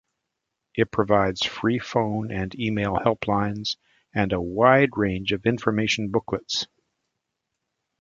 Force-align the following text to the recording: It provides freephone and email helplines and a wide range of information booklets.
It 0.73 0.89
provides 0.89 1.41
freephone 1.43 2.33
and 2.35 2.59
email 2.59 2.95
helplines 2.95 3.75
and 4.15 4.33
a 4.33 4.41
wide 4.41 4.97
range 4.97 5.31
of 5.31 5.45
information 5.45 6.09
booklets. 6.09 6.65